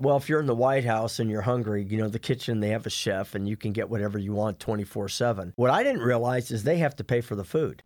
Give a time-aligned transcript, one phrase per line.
[0.00, 2.70] Well, if you're in the White House and you're hungry, you know, the kitchen, they
[2.70, 5.52] have a chef and you can get whatever you want 24 7.
[5.56, 7.82] What I didn't realize is they have to pay for the food.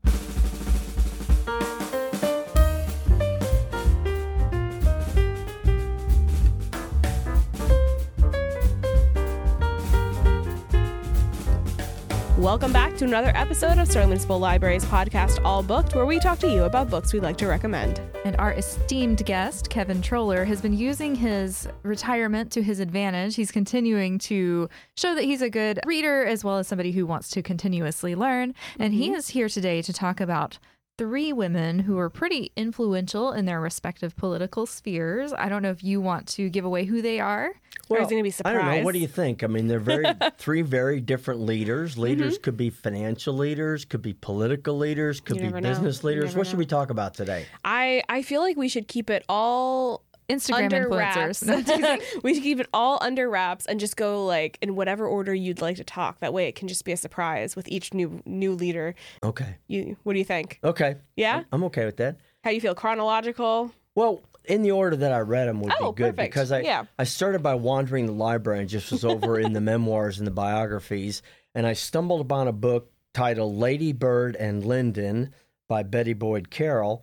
[12.54, 16.38] Welcome back to another episode of Sterling Municipal Library's podcast, All Booked, where we talk
[16.38, 18.00] to you about books we'd like to recommend.
[18.24, 23.34] And our esteemed guest, Kevin Troller, has been using his retirement to his advantage.
[23.34, 27.28] He's continuing to show that he's a good reader as well as somebody who wants
[27.30, 28.54] to continuously learn.
[28.78, 29.16] And he mm-hmm.
[29.16, 30.60] is here today to talk about
[30.96, 35.32] three women who are pretty influential in their respective political spheres.
[35.32, 37.52] I don't know if you want to give away who they are.
[37.88, 38.82] Or is going to be I don't know.
[38.82, 39.42] What do you think?
[39.42, 40.06] I mean, they're very
[40.38, 41.92] three very different leaders.
[41.92, 42.02] Mm-hmm.
[42.02, 45.68] Leaders could be financial leaders, could be political leaders, could be never know.
[45.68, 46.26] business leaders.
[46.26, 47.46] never What should we talk about today?
[47.64, 51.46] I, I feel like we should keep it all Instagram under influencers.
[51.46, 51.68] wraps.
[51.80, 55.34] No, we should keep it all under wraps and just go like in whatever order
[55.34, 56.20] you'd like to talk.
[56.20, 58.94] That way it can just be a surprise with each new new leader.
[59.22, 59.56] Okay.
[59.68, 60.58] You what do you think?
[60.64, 60.96] Okay.
[61.16, 61.44] Yeah?
[61.52, 62.16] I'm okay with that.
[62.42, 62.74] How you feel?
[62.74, 63.70] Chronological?
[63.94, 66.32] Well, in the order that I read them would Oh, be good perfect.
[66.34, 66.84] because I Yeah.
[66.98, 70.30] I started by wandering the library and just was over in the memoirs and the
[70.32, 71.22] biographies,
[71.54, 75.32] and I stumbled upon a book titled Lady Bird and Lyndon
[75.68, 76.98] by Betty Boyd Caroli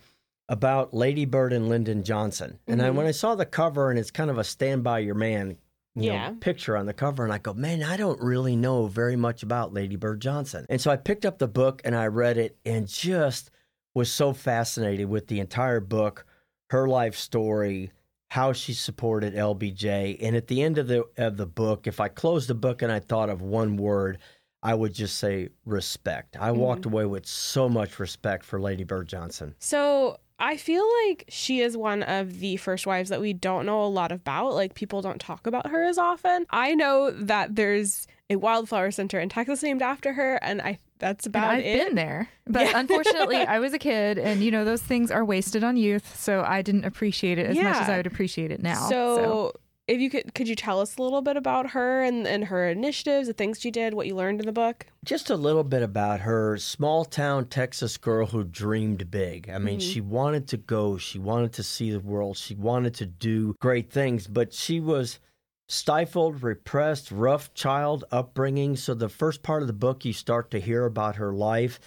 [0.50, 2.60] about Lady Bird and Lyndon Johnson.
[2.68, 2.96] And Mm-hmm.
[2.98, 5.58] when I saw the cover and it's kind of a stand by your man
[5.94, 6.34] you know, Yeah.
[6.40, 9.74] picture on the cover, and I go, man, I don't really know very much about
[9.74, 10.66] Lady Bird Johnson.
[10.70, 13.52] And so I picked up the book and I read it and just
[13.94, 16.26] was so fascinated with the entire book,
[16.70, 17.92] her life story,
[18.30, 20.18] how she supported LBJ.
[20.22, 22.90] And at the end of the of the book, if I closed the book and
[22.90, 24.18] I thought of one word,
[24.64, 26.38] I would just say respect.
[26.40, 29.56] I walked away with so much respect for Lady Bird Johnson.
[29.60, 33.84] So I feel like she is one of the first wives that we don't know
[33.84, 34.54] a lot about.
[34.56, 36.46] Like people don't talk about her as often.
[36.50, 41.26] I know that there's a wildflower center in Texas named after her, and I that's
[41.28, 41.86] And about I've it.
[41.88, 42.30] been there.
[42.48, 42.72] But Yeah.
[42.80, 46.20] unfortunately, I was a kid and, you know, those things are wasted on youth.
[46.20, 48.90] So I didn't appreciate it as much as I would appreciate it now.
[48.90, 49.54] So,
[49.92, 52.70] if you could, could you tell us a little bit about her and, and her
[52.70, 54.86] initiatives, the things she did, what you learned in the book?
[55.04, 59.50] Just a little bit about her small town Texas girl who dreamed big.
[59.50, 59.92] I mean, mm-hmm.
[59.92, 63.92] she wanted to go, she wanted to see the world, she wanted to do great
[63.92, 65.20] things, but she was
[65.68, 68.78] stifled, repressed, rough child upbringing.
[68.78, 71.80] So, the first part of the book, you start to hear about her life,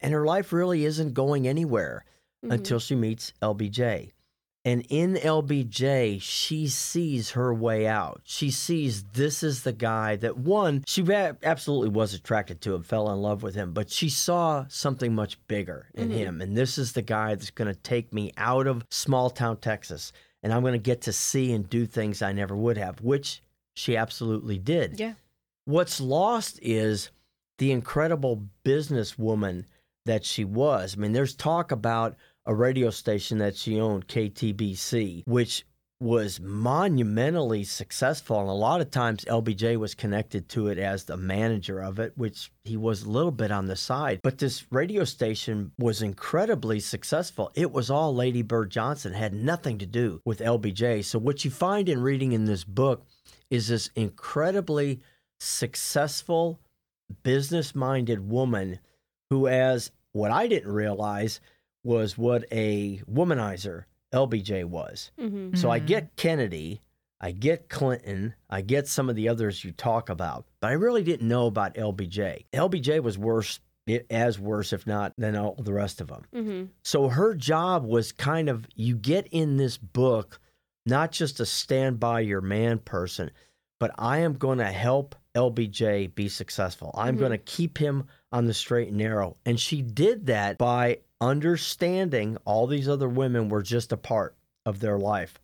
[0.00, 2.04] and her life really isn't going anywhere
[2.44, 2.52] mm-hmm.
[2.52, 4.10] until she meets LBJ.
[4.66, 8.22] And in LBJ, she sees her way out.
[8.24, 13.10] She sees this is the guy that one, she absolutely was attracted to him, fell
[13.10, 16.16] in love with him, but she saw something much bigger in mm-hmm.
[16.16, 16.40] him.
[16.40, 20.12] And this is the guy that's going to take me out of small town Texas.
[20.42, 23.42] And I'm going to get to see and do things I never would have, which
[23.74, 24.98] she absolutely did.
[24.98, 25.14] Yeah.
[25.66, 27.10] What's lost is
[27.58, 29.64] the incredible businesswoman
[30.06, 30.94] that she was.
[30.96, 35.64] I mean, there's talk about a radio station that she owned, KTBC, which
[36.00, 38.40] was monumentally successful.
[38.40, 42.12] And a lot of times LBJ was connected to it as the manager of it,
[42.16, 44.20] which he was a little bit on the side.
[44.22, 47.50] But this radio station was incredibly successful.
[47.54, 51.04] It was all Lady Bird Johnson, had nothing to do with LBJ.
[51.04, 53.06] So what you find in reading in this book
[53.50, 55.00] is this incredibly
[55.40, 56.60] successful,
[57.22, 58.78] business minded woman
[59.30, 61.40] who, as what I didn't realize,
[61.84, 65.10] was what a womanizer LBJ was.
[65.20, 65.54] Mm-hmm.
[65.56, 66.82] So I get Kennedy,
[67.20, 71.02] I get Clinton, I get some of the others you talk about, but I really
[71.02, 72.44] didn't know about LBJ.
[72.52, 73.60] LBJ was worse,
[74.10, 76.24] as worse, if not, than all the rest of them.
[76.34, 76.64] Mm-hmm.
[76.82, 80.40] So her job was kind of you get in this book
[80.86, 83.30] not just a stand by your man person,
[83.80, 86.92] but I am going to help LBJ be successful.
[86.94, 87.20] I'm Mhm.
[87.20, 89.36] going to keep him on the straight and narrow.
[89.46, 94.36] And she did that by understanding all these other women were just a part
[94.66, 95.40] of their life.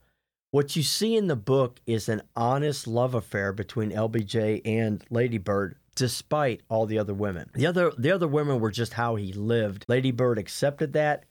[0.50, 5.38] What you see in the book is an honest love affair between LBJ and Lady
[5.38, 7.50] Bird despite all the other women.
[7.54, 9.84] The other the other women were just how he lived.
[9.86, 11.24] Lady Bird accepted that,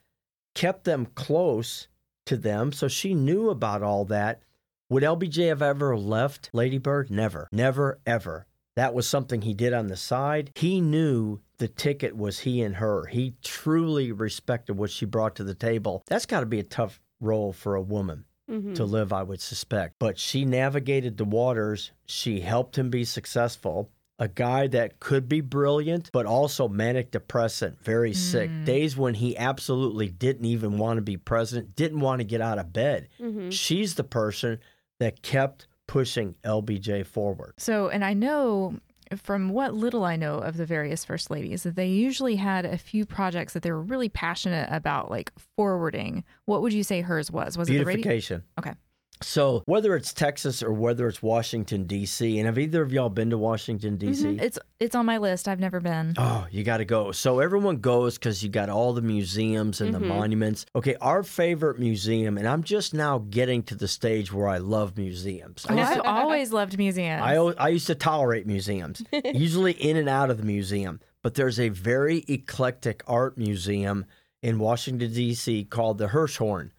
[0.55, 1.87] kept them close
[2.27, 4.41] to them, so she knew about all that.
[4.89, 7.11] Would LBJ have ever left Lady Bird?
[7.11, 7.47] Never.
[7.51, 8.45] Never ever.
[8.79, 10.51] That was something he did on the side.
[10.55, 13.07] He knew the ticket was he and her.
[13.07, 16.01] He truly respected what she brought to the table.
[16.07, 18.73] That's got to be a tough role for a woman Mm-hmm.
[18.73, 19.97] to live, I would suspect.
[19.99, 21.91] But she navigated the waters.
[22.07, 23.91] She helped him be successful.
[24.17, 28.49] A guy that could be brilliant, but also manic depressant, very sick.
[28.65, 32.57] Days when he absolutely didn't even want to be president, didn't want to get out
[32.57, 33.09] of bed.
[33.19, 33.51] Mm-hmm.
[33.51, 34.59] She's the person
[34.99, 37.53] that kept pushing LBJ forward.
[37.57, 38.79] So, and I know
[39.17, 42.77] from what little I know of the various first ladies that they usually had a
[42.77, 46.23] few projects that they were really passionate about, like forwarding.
[46.45, 47.57] What would you say hers was?
[47.57, 48.03] Was it the radio?
[48.03, 48.43] Beautification.
[48.59, 48.73] Okay.
[49.21, 53.29] So whether it's Texas or whether it's Washington D.C., and have either of y'all been
[53.31, 54.23] to Washington D.C.?
[54.25, 54.41] Mhm.
[54.41, 55.47] It's it's on my list.
[55.49, 56.13] I've never been.
[56.17, 57.11] Oh, you got to go.
[57.11, 60.65] So everyone goes because you got all the museums and the monuments.
[60.73, 64.97] Okay, our favorite museum, and I'm just now getting to the stage where I love
[64.97, 65.65] museums.
[65.67, 67.21] I to- always loved museums.
[67.21, 71.01] I, I used to tolerate museums, usually in and out of the museum.
[71.21, 74.05] But there's a very eclectic art museum
[74.41, 75.65] in Washington, D.C.
[75.65, 76.71] called the Hirshhorn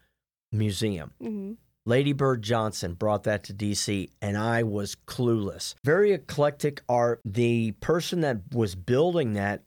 [0.51, 1.11] Museum.
[1.21, 1.57] Mhm.
[1.85, 5.73] Lady Bird Johnson brought that to DC, and I was clueless.
[5.83, 7.21] Very eclectic art.
[7.25, 9.63] The person that was building that,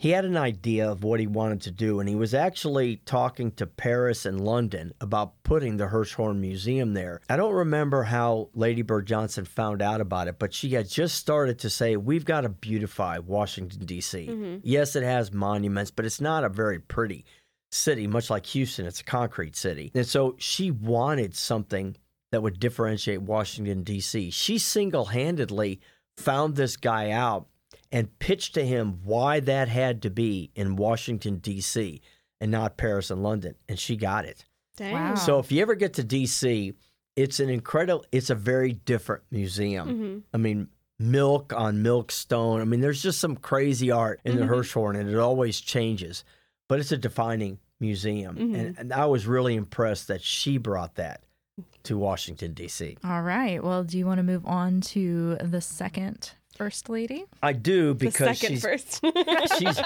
[0.00, 3.52] he had an idea of what he wanted to do, and he was actually talking
[3.52, 7.20] to Paris and London about putting the Hirshhorn Museum there.
[7.30, 11.14] I don't remember how Lady Bird Johnson found out about it, but she had just
[11.14, 14.26] started to say, We've got to beautify Washington, D.C.
[14.28, 14.56] Mm-hmm.
[14.64, 17.24] Yes, it has monuments, but it's not a very pretty
[17.72, 19.90] city, much like Houston, it's a concrete city.
[19.94, 21.96] And so she wanted something
[22.30, 24.30] that would differentiate Washington, D.C.
[24.30, 25.80] She single handedly
[26.16, 27.46] found this guy out
[27.90, 32.00] and pitched to him why that had to be in Washington, D.C.
[32.40, 33.54] and not Paris and London.
[33.68, 34.44] And she got it.
[34.76, 34.92] Dang.
[34.94, 35.14] Wow.
[35.16, 36.72] So if you ever get to D.C.,
[37.16, 39.88] it's an incredible, it's a very different museum.
[39.88, 40.22] Mhm.
[40.32, 40.68] I mean,
[40.98, 42.60] milk on milkstone.
[42.62, 44.48] I mean, there's just some crazy art in the Mhm.
[44.50, 46.24] Hirshhorn, and it always changes.
[46.72, 48.58] But it's a defining museum, Mhm.
[48.58, 51.20] and, and I was really impressed that she brought that
[51.82, 52.96] to Washington D.C.
[53.04, 53.62] All right.
[53.62, 57.26] Well, do you want to move on to the second first lady?
[57.42, 59.04] I do The because second she's first.
[59.58, 59.78] she's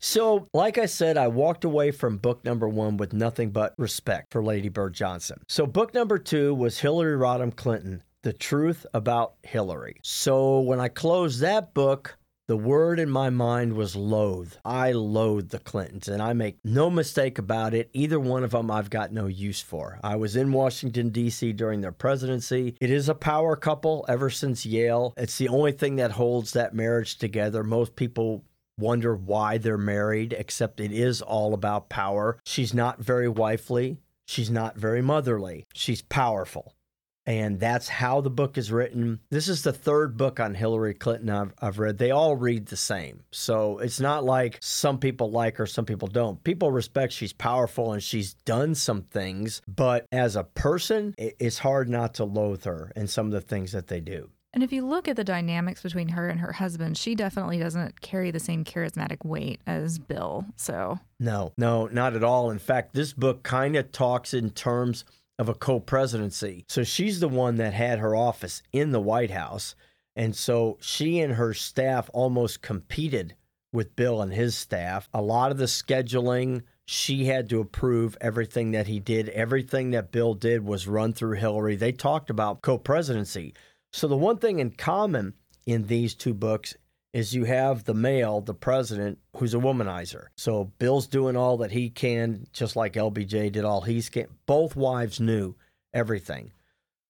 [0.00, 4.32] so like I said, I walked away from book number one with nothing but respect
[4.32, 5.44] for Lady Bird Johnson.
[5.46, 9.98] So book number two was Hillary Rodham Clinton, The Truth About Hillary.
[10.02, 12.16] So when I closed that book,
[12.48, 14.54] the word in my mind was loathe.
[14.64, 17.88] I loathe the Clintons, and I make no mistake about it.
[17.92, 20.00] Either one of them I've got no use for.
[20.02, 21.52] I was in Washington, D.C.
[21.52, 22.76] during their presidency.
[22.80, 25.14] It is a power couple ever since Yale.
[25.16, 27.62] It's the only thing that holds that marriage together.
[27.62, 28.44] Most people
[28.78, 32.38] wonder why they're married, except it is all about power.
[32.44, 33.98] She's not very wifely.
[34.26, 35.66] She's not very motherly.
[35.74, 36.74] She's powerful.
[37.26, 39.20] And that's how the book is written.
[39.30, 41.98] This is the third book on Hillary Clinton I've, I've read.
[41.98, 43.22] They all read the same.
[43.30, 46.42] So it's not like some people like her, some people don't.
[46.42, 49.62] People respect she's powerful and she's done some things.
[49.68, 53.72] But as a person, it's hard not to loathe her and some of the things
[53.72, 54.30] that they do.
[54.54, 58.02] And if you look at the dynamics between her and her husband, she definitely doesn't
[58.02, 60.44] carry the same charismatic weight as Bill.
[60.56, 62.50] So, No, no, not at all.
[62.50, 65.06] In fact, this book kind of talks in terms
[65.38, 66.64] of a co presidency.
[66.68, 69.74] So she's the one that had her office in the White House.
[70.14, 73.34] And so she and her staff almost competed
[73.72, 75.08] with Bill and his staff.
[75.14, 79.30] A lot of the scheduling, she had to approve everything that he did.
[79.30, 81.76] Everything that Bill did was run through Hillary.
[81.76, 83.54] They talked about co presidency.
[83.92, 85.34] So the one thing in common
[85.66, 86.76] in these two books
[87.12, 90.26] is you have the male, the president, who's a womanizer.
[90.36, 94.28] So Bill's doing all that he can, just like LBJ did all he's can.
[94.46, 95.54] Both wives knew
[95.92, 96.52] everything.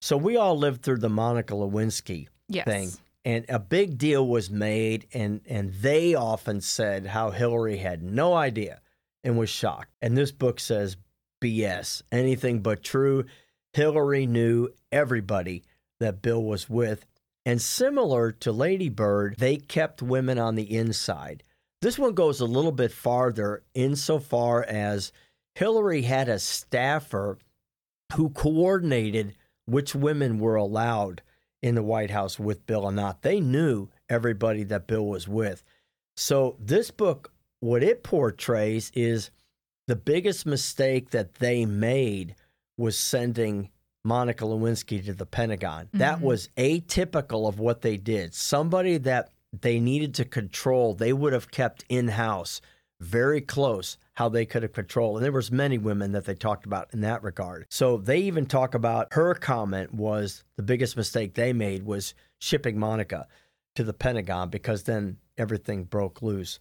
[0.00, 2.64] So we all lived through the Monica Lewinsky yes.
[2.64, 2.90] thing.
[3.24, 8.34] And a big deal was made, and, and they often said how Hillary had no
[8.34, 8.80] idea
[9.22, 9.92] and was shocked.
[10.02, 10.96] And this book says
[11.40, 13.26] BS, anything but true.
[13.72, 15.62] Hillary knew everybody
[16.00, 17.06] that Bill was with.
[17.44, 21.42] And similar to Lady Bird, they kept women on the inside.
[21.80, 25.12] This one goes a little bit farther insofar as
[25.54, 27.38] Hillary had a staffer
[28.14, 29.34] who coordinated
[29.66, 31.22] which women were allowed
[31.62, 33.22] in the White House with Bill or not.
[33.22, 35.64] They knew everybody that Bill was with.
[36.16, 39.30] So this book, what it portrays is
[39.88, 42.34] the biggest mistake that they made
[42.76, 43.70] was sending
[44.04, 45.88] Monica Lewinsky to the Pentagon.
[45.92, 46.22] That Mhm.
[46.22, 48.34] was atypical of what they did.
[48.34, 52.60] Somebody that they needed to control, they would have kept in house
[53.00, 55.16] very close how they could have controlled.
[55.16, 57.66] And there was many women that they talked about in that regard.
[57.68, 62.78] So they even talk about her comment was the biggest mistake they made was shipping
[62.78, 63.26] Monica
[63.74, 66.58] to the Pentagon because then everything broke loose.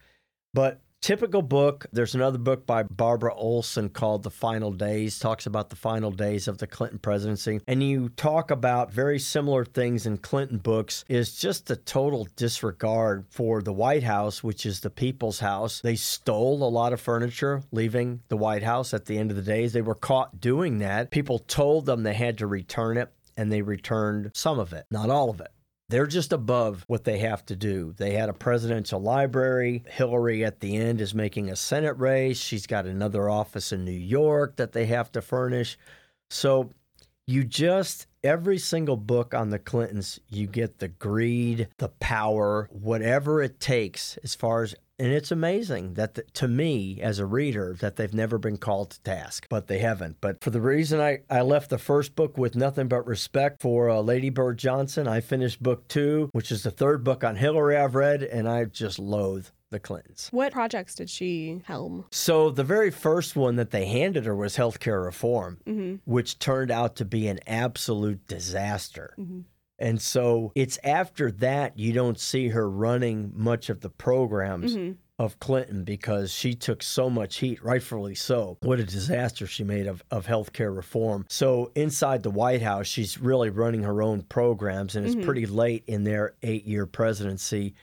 [0.53, 5.70] But typical book, there's another book by Barbara Olson called The Final Days, talks about
[5.70, 7.60] the final days of the Clinton presidency.
[7.67, 13.25] And you talk about very similar things in Clinton books is just a total disregard
[13.29, 15.81] for the White House, which is the people's house.
[15.81, 19.43] They stole a lot of furniture leaving the White House at the end of the
[19.43, 19.74] days.
[19.74, 21.12] They were caught doing that.
[21.12, 23.10] People told them they had to return it.
[23.38, 25.51] and they returned some of it, not all of it.
[25.91, 27.93] They're just above what they have to do.
[27.98, 29.83] They had a presidential library.
[29.89, 32.39] Hillary at the end is making a Senate race.
[32.39, 35.77] She's got another office in New York that they have to furnish.
[36.29, 36.69] So
[37.27, 43.41] you just, every single book on the Clintons, you get the greed, the power, whatever
[43.41, 47.75] it takes as far as and it's amazing that the, to me as a reader
[47.79, 51.20] that they've never been called to task but they haven't but for the reason i,
[51.29, 55.20] I left the first book with nothing but respect for uh, lady bird johnson i
[55.20, 59.00] finished book two which is the third book on hillary i've read and i just
[59.00, 60.27] loathe the Clintons.
[60.31, 62.03] What projects did she helm?
[62.12, 65.96] So, the very first one that they handed her was healthcare reform, Mm-hmm.
[66.03, 69.13] which turned out to be an absolute disaster.
[69.17, 69.46] Mhm.
[69.81, 74.97] And so, it's after that you don't see her running much of the programs Mhm.
[75.19, 78.57] of Clinton because she took so much heat, rightfully so.
[78.61, 81.25] What a disaster she made of, of healthcare reform.
[81.29, 85.23] So, inside the White House, she's really running her own programs, and it's Mhm.
[85.25, 87.73] pretty late in their eight year presidency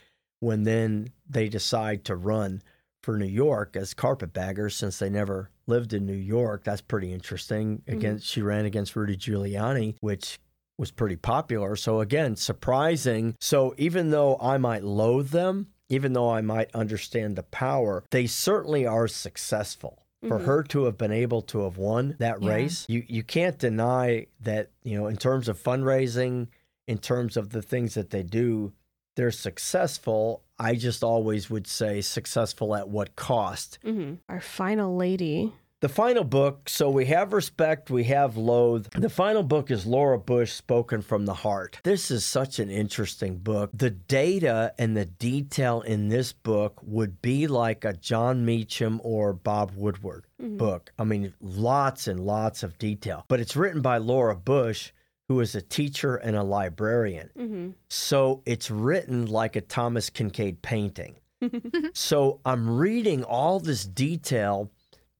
[0.40, 2.62] when then they decide to run
[3.02, 6.62] for New York as carpetbaggers since they never lived in New York.
[6.64, 7.82] That's pretty interesting.
[7.88, 10.38] Against she ran against Rudy Giuliani, which
[10.78, 11.76] was pretty popular.
[11.76, 13.34] So again, surprising.
[13.40, 18.26] So even though I might loathe them, even though I might understand the power, they
[18.26, 20.04] certainly are successful.
[20.26, 20.44] For Mhm.
[20.46, 22.48] her to have been able to have won that Yeah.
[22.50, 26.48] race, you, you can't deny that, you know, in terms of fundraising,
[26.88, 28.72] in terms of the things that they do,
[29.14, 30.42] they're successful.
[30.58, 33.78] I just always would say successful at what cost.
[33.84, 34.14] Mm-hmm.
[34.28, 35.52] Our final lady.
[35.80, 38.88] The final book, so we have respect, we have loathe.
[38.96, 41.78] The final book is Laura Bush spoken from the heart.
[41.84, 43.70] This is such an interesting book.
[43.72, 49.32] The data and the detail in this book would be like a Jon Meacham or
[49.32, 50.90] Bob Woodward book.
[50.98, 53.24] I mean, lots and lots of detail.
[53.28, 54.90] But it's written by Laura Bush,
[55.28, 57.30] who is a teacher and a librarian.
[57.38, 57.70] Mm-hmm.
[57.88, 61.16] So it's written like a Thomas Kinkade painting.
[61.94, 64.72] so I'm reading all this detail,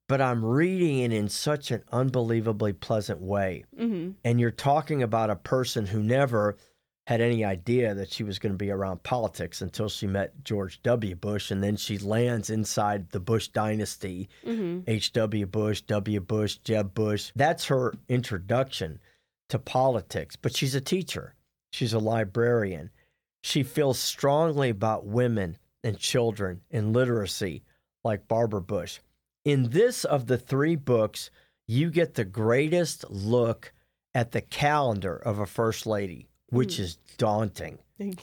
[0.09, 3.65] but I'm reading it in such an unbelievably pleasant way.
[3.79, 4.13] Mm-hmm.
[4.25, 6.57] And you're talking about a person who never
[7.07, 10.83] had any idea that she was going to be around politics until she met George
[10.83, 11.15] W.
[11.15, 11.51] Bush.
[11.51, 14.81] And then she lands inside the Bush dynasty Mm-hmm.
[14.87, 15.47] H.W.
[15.47, 16.21] Bush, W.
[16.21, 17.33] Bush, Jeb Bush.
[17.37, 19.01] That's her introduction
[19.51, 20.37] to politics.
[20.37, 21.35] But she's a teacher,
[21.71, 22.91] she's a librarian.
[23.43, 27.63] She feels strongly about women and children and literacy,
[28.05, 28.99] like Barbara Bush.
[29.45, 31.31] In this of the three books,
[31.67, 33.73] you get the greatest look
[34.15, 37.79] at the calendar of a first lady, which is daunting.
[38.01, 38.17] I, mean,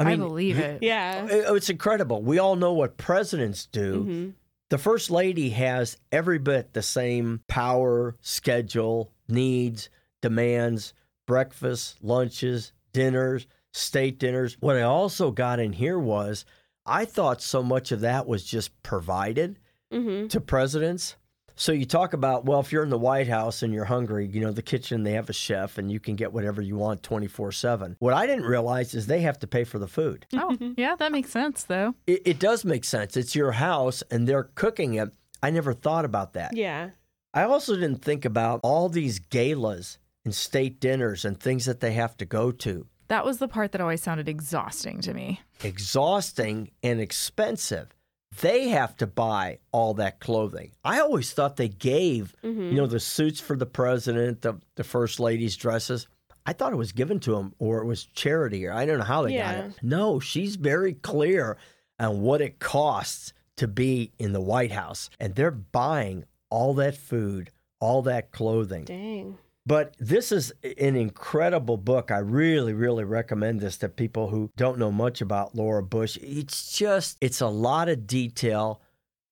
[0.00, 0.82] I believe it.
[0.82, 1.26] yeah.
[1.26, 2.22] it- it's incredible.
[2.22, 4.00] We all know what presidents do.
[4.00, 4.30] Mm-hmm.
[4.68, 9.88] The first lady has every bit the same power, schedule, needs,
[10.22, 10.92] demands,
[11.26, 14.56] breakfasts, lunches, dinners, state dinners.
[14.58, 16.44] What I also got in here was
[16.84, 19.58] I thought so much of that was just provided
[19.92, 20.28] Mm-hmm.
[20.28, 21.16] to presidents.
[21.58, 24.42] So you talk about, well, if you're in the White House and you're hungry, you
[24.42, 27.50] know, the kitchen, they have a chef and you can get whatever you want 24
[27.52, 27.96] 7.
[27.98, 30.26] What I didn't realize is they have to pay for the food.
[30.34, 31.94] Oh, yeah, that makes sense though.
[32.06, 33.16] It, it does make sense.
[33.16, 35.14] It's your house and they're cooking it.
[35.42, 36.54] I never thought about that.
[36.54, 36.90] Yeah.
[37.32, 41.92] I also didn't think about all these galas and state dinners and things that they
[41.92, 42.86] have to go to.
[43.08, 45.40] That was the part that always sounded exhausting to me.
[45.62, 47.94] Exhausting and expensive.
[48.40, 50.72] They have to buy all that clothing.
[50.84, 52.60] I always thought they gave, Mm-hmm.
[52.70, 56.06] you know, the suits for the president, the, the first lady's dresses.
[56.44, 59.04] I thought it was given to them or it was charity or I don't know
[59.04, 59.72] how they got it.
[59.82, 61.56] No, she's very clear
[61.98, 65.10] on what it costs to be in the White House.
[65.18, 67.50] And they're buying all that food,
[67.80, 68.84] all that clothing.
[68.84, 69.38] Dang.
[69.66, 72.10] But this is an incredible book.
[72.12, 76.16] I really, really recommend this to people who don't know much about Laura Bush.
[76.22, 78.80] It's just, it's a lot of detail,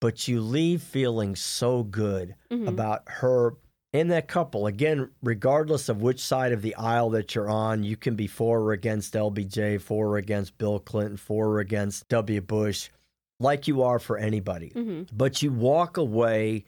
[0.00, 2.66] but you leave feeling so good Mhm.
[2.66, 3.54] about her
[3.92, 4.66] and that couple.
[4.66, 8.60] Again, regardless of which side of the aisle that you're on, you can be for
[8.62, 12.40] or against LBJ, for or against Bill Clinton, for or against W.
[12.40, 12.90] Bush,
[13.38, 15.16] like you are for anybody Mm-hmm.
[15.16, 16.64] but you walk away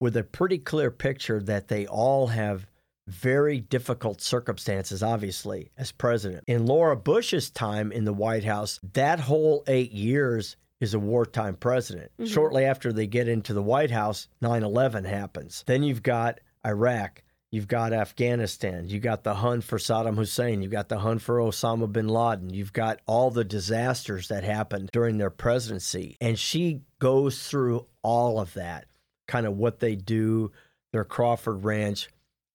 [0.00, 2.66] with a pretty clear picture that they all have
[3.06, 6.44] very difficult circumstances, obviously, as president.
[6.46, 11.56] In Laura Bush's time in the White House, that whole eight years is a wartime
[11.56, 12.10] president.
[12.18, 12.28] Mhm.
[12.28, 15.64] Shortly after they get into the White House, 9 11 happens.
[15.66, 17.22] Then you've got Iraq.
[17.52, 18.88] You've got Afghanistan.
[18.88, 20.60] You've got the hunt for Saddam Hussein.
[20.62, 22.52] You've got the hunt for Osama bin Laden.
[22.52, 26.16] You've got all the disasters that happened during their presidency.
[26.20, 28.86] And she goes through all of that,
[29.28, 30.50] kind of what they do,
[30.92, 32.08] their Crawford Ranch.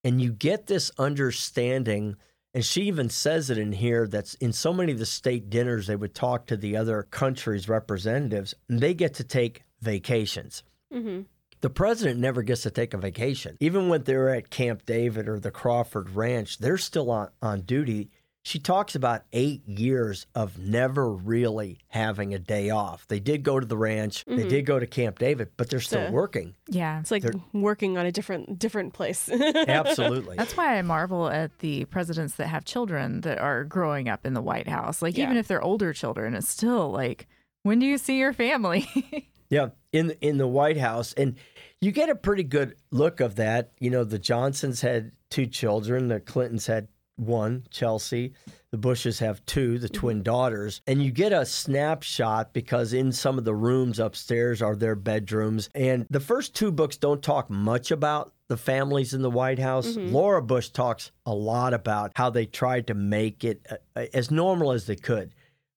[0.04, 2.16] And you get this understanding.
[2.54, 5.88] And she even says it in here that's in so many of the state dinners,
[5.88, 10.64] they would talk to the other countries' representatives, and they get to take vacations.
[10.94, 11.22] Mm-hmm.
[11.62, 13.56] The president never gets to take a vacation.
[13.60, 18.10] Even when they're at Camp David or the Crawford Ranch, they're still on, on duty.
[18.44, 23.08] She talks about eight years of never really having a day off.
[23.08, 24.50] They did go to the ranch, they Mhm.
[24.50, 26.56] did go to Camp David, but they're still So- working.
[26.68, 27.00] Yeah.
[27.00, 29.30] It's like They're- working on a different different place.
[29.30, 30.36] Absolutely.
[30.40, 34.34] That's why I marvel at the presidents that have children that are growing up in
[34.34, 35.02] the White House.
[35.04, 37.28] Like, even if they're older children, it's still like,
[37.64, 38.88] when do you see your family?
[39.52, 41.36] Yeah, in in the White House, and
[41.82, 43.72] you get a pretty good look of that.
[43.80, 46.88] You know, the Johnsons had two children, the Clintons had
[47.22, 48.34] one, Chelsea.
[48.72, 53.38] The Bushes have two, the twin daughters, and you get a snapshot because in some
[53.38, 55.70] of the rooms upstairs are their bedrooms.
[55.76, 59.96] And the first two books don't talk much about the families in the White House.
[59.96, 64.72] Laura Bush talks a lot about how they tried to make it uh, as normal
[64.72, 65.34] as they could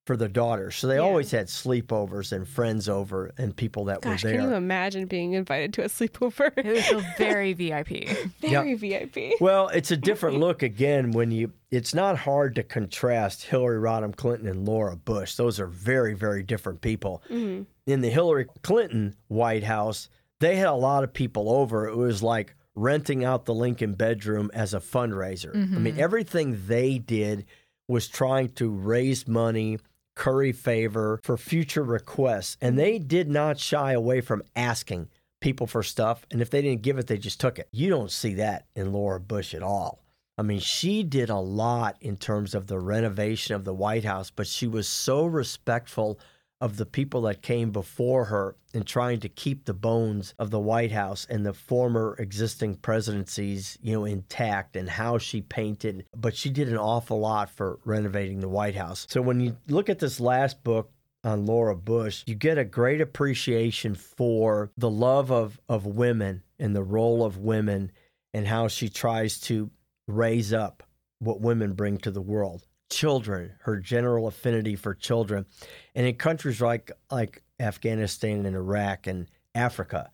[0.07, 0.77] for their daughters.
[0.77, 1.01] So they Yeah.
[1.01, 4.39] always had sleepovers and friends over and people that Gosh, were there.
[4.41, 6.53] can you imagine being invited to a sleepover?
[6.59, 8.09] it would feel very VIP.
[8.41, 9.33] Very VIP.
[9.41, 14.15] Well, it's a different look again when you it's not hard to contrast Hillary Rodham
[14.15, 15.37] Clinton and Laura Bush.
[15.37, 17.23] Those are very very different people.
[17.29, 20.09] hmm In the Hillary Clinton White House,
[20.41, 21.89] they had a lot of people over.
[21.89, 25.55] It was like renting out the Lincoln bedroom as a fundraiser.
[25.55, 27.47] I mean, everything they did
[27.89, 29.79] was trying to raise money,
[30.15, 35.09] curry favor for future requests, and they did not shy away from asking
[35.41, 36.25] people for stuff.
[36.31, 37.69] And if they didn't give it, they just took it.
[37.71, 40.03] You don't see that in Laura Bush at all.
[40.37, 44.31] I mean, she did a lot in terms of the renovation of the White House,
[44.31, 46.19] but she was so respectful
[46.65, 50.59] of the people that came before her in trying to keep the bones of the
[50.59, 56.07] White House and the former existing presidencies, you know, intact and how she painted.
[56.17, 59.07] But she did an awful lot for renovating the White House.
[59.11, 60.91] So when you look at this last book,
[61.23, 66.77] on Laura Bush, you get a great appreciation for the love of, of women and
[66.77, 67.91] the role of women
[68.35, 69.71] and how she tries to
[70.07, 70.83] raise up
[71.21, 72.67] what women bring to the world.
[72.95, 75.47] Children, her general affinity for children.
[75.95, 80.11] And in countries like like Afghanistan and Iraq and Africa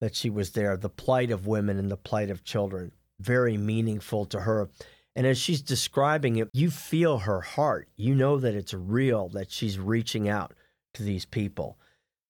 [0.00, 4.24] that she was there, the plight of women and the plight of children, very meaningful
[4.26, 4.68] to her.
[5.14, 7.88] And as she's describing it, you feel her heart.
[7.96, 10.54] You know that it's real, that she's reaching out
[10.94, 11.78] to these people.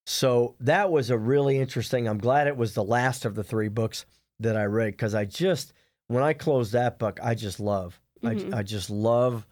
[0.06, 2.06] So that was a really interesting.
[2.06, 4.04] I'm glad it was the last of the three books
[4.40, 5.72] that I read because I just,
[6.08, 7.98] when I closed that book, I just love.
[8.22, 8.52] Mhm.
[8.52, 9.46] I, I just love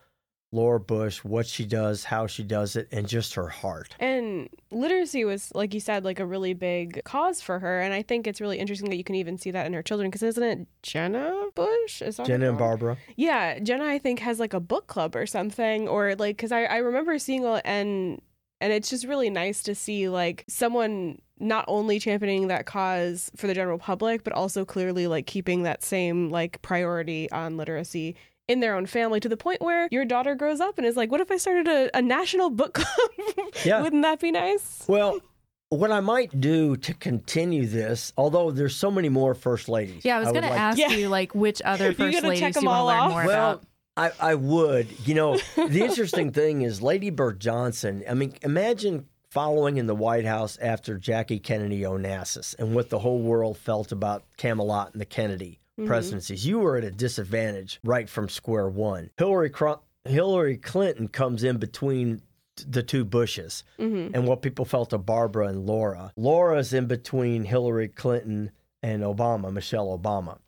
[0.52, 3.96] Laura Bush, what she does, how she does it, and just her heart.
[3.98, 7.80] And literacy was, like you said, like a really big cause for her.
[7.80, 10.10] And I think it's really interesting that you can even see that in her children.
[10.10, 12.02] Because isn't it Jenna Bush?
[12.02, 12.58] Is that Jenna and?
[12.58, 12.98] Barbara.
[13.16, 16.64] Yeah, Jenna, I think has like a book club or something, or like because I
[16.64, 18.20] I remember seeing and
[18.60, 23.48] and it's just really nice to see like someone not only championing that cause for
[23.48, 28.14] the general public, but also clearly like keeping that same like priority on literacy
[28.48, 31.10] in their own family to the point where your daughter grows up and is like,
[31.10, 33.48] what if I started a, a national book club?
[33.64, 33.82] Yeah.
[33.82, 34.84] Wouldn't that be nice?
[34.88, 35.20] Well,
[35.68, 40.04] what I might do to continue this, although there's so many more first ladies.
[40.04, 40.90] Yeah, I was would going to ask Yeah.
[40.90, 43.10] you, like, which other first gonna ladies them you want to learn off?
[43.10, 43.64] more Well, about?
[43.96, 45.06] I, I would.
[45.06, 48.02] You know, the interesting thing is Lady Bird Johnson.
[48.08, 52.98] I mean, imagine following in the White House after Jackie Kennedy Onassis and what the
[52.98, 55.86] whole world felt about Camelot and the Kennedy Mhm.
[55.86, 56.46] presidencies.
[56.46, 59.10] You were at a disadvantage right from square one.
[59.16, 62.22] Hillary Cro- Hillary Clinton comes in between
[62.68, 66.12] the two Bushes hmm and what people felt of Barbara and Laura.
[66.16, 68.50] Laura's in between Hillary Clinton
[68.82, 70.38] and Obama, Michelle Obama.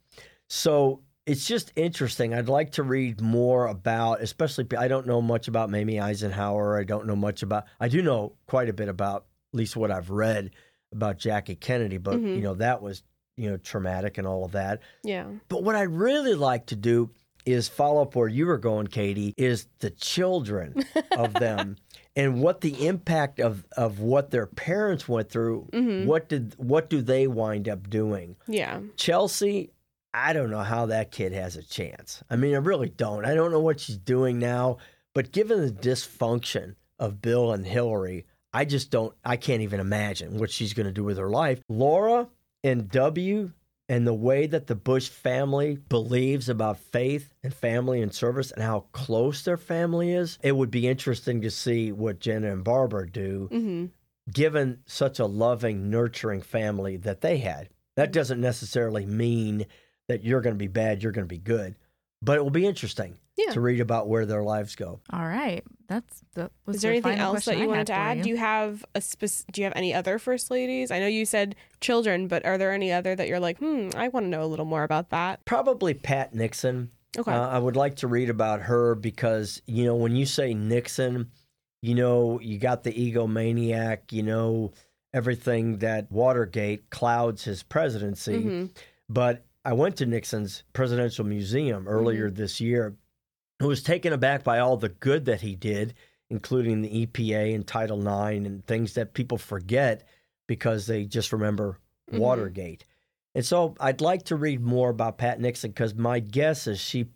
[0.48, 2.34] So it's just interesting.
[2.34, 6.78] I'd like to read more about, especially, I don't know much about Mamie Eisenhower.
[6.78, 9.90] I don't know much about, I do know quite a bit about, at least what
[9.90, 10.50] I've read
[10.92, 12.37] about Jackie Kennedy, but, Mhm.
[12.37, 13.02] you know, that was,
[13.36, 14.80] you know, traumatic and all of that.
[15.02, 15.26] Yeah.
[15.48, 17.10] But what I'd really like to do
[17.46, 21.76] is follow up where you were going, Katie, is the children of them
[22.16, 25.68] and what the impact of, of what their parents went through.
[25.72, 26.06] Mhm.
[26.06, 28.36] What did what do they wind up doing?
[28.46, 28.80] Yeah.
[28.96, 29.70] Chelsea,
[30.14, 32.22] I don't know how that kid has a chance.
[32.30, 33.24] I mean, I really don't.
[33.26, 34.78] I don't know what she's doing now,
[35.12, 40.38] but given the dysfunction of Bill and Hillary, I just don't I can't even imagine
[40.38, 41.60] what she's going to do with her life.
[41.68, 42.28] Laura
[42.64, 43.53] and W
[43.88, 48.62] and the way that the Bush family believes about faith and family and service and
[48.62, 53.09] how close their family is, it would be interesting to see what Jenna and Barbara
[53.09, 53.87] do hmm
[54.33, 57.68] given such a loving, nurturing family that they had.
[57.96, 59.66] That doesn't necessarily mean
[60.09, 61.74] that you're going to be bad, you're going to be good.
[62.22, 63.50] But it will be interesting Yeah.
[63.53, 65.00] to read about where their lives go.
[65.11, 65.62] All right.
[65.86, 68.16] That's that was Is there anything final else that question you I wanted to add?
[68.18, 68.22] you.
[68.24, 70.90] Do you have a spec- Do you have any other first ladies?
[70.90, 74.08] I know you said children, but are there any other that you're like, hmm, I
[74.08, 75.44] want to know a little more about that?
[75.44, 76.90] Probably Pat Nixon.
[77.16, 77.30] Okay.
[77.30, 81.30] Uh, I would like to read about her because, you know, when you say Nixon,
[81.82, 84.72] you know, you got the egomaniac, you know,
[85.12, 88.42] everything that Watergate clouds his presidency.
[88.42, 88.70] Mhm.
[89.08, 92.96] But I went to Nixon's Presidential Museum earlier this year.
[93.64, 95.94] I was taken aback by all the good that he did,
[96.31, 100.07] including the EPA and Title IX and things that people forget
[100.46, 101.79] because they just remember
[102.12, 102.18] Mhm.
[102.18, 102.85] Watergate.
[103.35, 107.07] And so I'd like to read more about Pat Nixon because my guess is she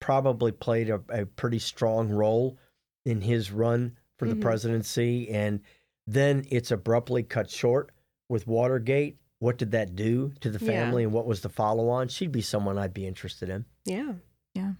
[0.00, 2.56] probably played a, a pretty strong role
[3.04, 4.40] in his run for the Mhm.
[4.40, 5.28] presidency.
[5.28, 5.60] And
[6.06, 7.90] then it's abruptly cut short
[8.28, 9.18] with Watergate.
[9.40, 10.72] What did that do to the Yeah.
[10.72, 12.08] family and what was the follow on?
[12.08, 13.66] She'd be someone I'd be interested in.
[13.84, 14.14] Yeah.
[14.54, 14.72] Yeah.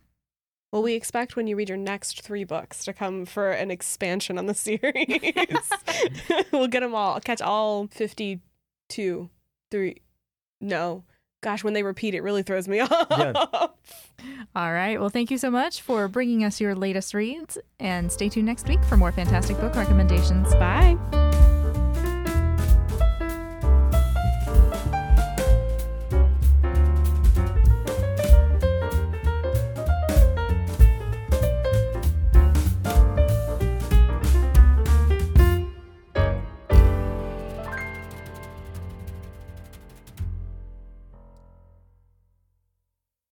[0.72, 4.38] Well, we expect when you read your next three books to come for an expansion
[4.38, 5.70] on the series.
[6.52, 9.30] we'll get them all, catch all 52,
[9.70, 10.02] three.
[10.60, 11.04] No.
[11.40, 13.70] Gosh, when they repeat, it really throws me off.
[14.56, 14.98] All right.
[14.98, 18.66] Well, thank you so much for bringing us your latest reads, and stay tuned next
[18.66, 20.52] week for more fantastic book recommendations.
[20.56, 20.96] Bye.